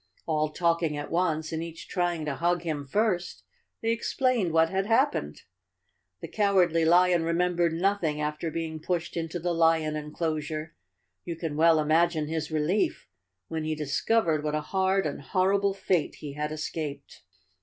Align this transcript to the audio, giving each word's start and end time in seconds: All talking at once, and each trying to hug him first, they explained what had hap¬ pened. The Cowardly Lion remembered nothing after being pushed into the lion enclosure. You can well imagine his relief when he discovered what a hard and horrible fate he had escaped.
All 0.25 0.49
talking 0.49 0.97
at 0.97 1.11
once, 1.11 1.51
and 1.51 1.61
each 1.61 1.87
trying 1.87 2.25
to 2.25 2.33
hug 2.33 2.63
him 2.63 2.87
first, 2.87 3.43
they 3.83 3.91
explained 3.91 4.51
what 4.51 4.71
had 4.71 4.87
hap¬ 4.87 5.13
pened. 5.13 5.41
The 6.21 6.27
Cowardly 6.27 6.83
Lion 6.85 7.21
remembered 7.21 7.73
nothing 7.73 8.19
after 8.19 8.49
being 8.49 8.79
pushed 8.79 9.15
into 9.15 9.37
the 9.37 9.53
lion 9.53 9.95
enclosure. 9.95 10.73
You 11.23 11.35
can 11.35 11.55
well 11.55 11.79
imagine 11.79 12.25
his 12.27 12.49
relief 12.49 13.07
when 13.47 13.63
he 13.63 13.75
discovered 13.75 14.43
what 14.43 14.55
a 14.55 14.61
hard 14.61 15.05
and 15.05 15.21
horrible 15.21 15.75
fate 15.75 16.15
he 16.15 16.33
had 16.33 16.51
escaped. 16.51 17.21